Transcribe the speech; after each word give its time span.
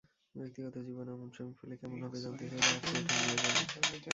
ব্যক্তিগত 0.35 0.75
জীবনে 0.87 1.11
অমন 1.11 1.29
স্বামী 1.35 1.53
পেলে 1.59 1.75
কেমন 1.77 1.99
হবে 2.03 2.17
জানতে 2.23 2.43
চাইলে 2.45 2.69
আঁতকে 2.69 2.95
ওঠেন 2.97 3.21
মেহজাবীন। 3.23 3.67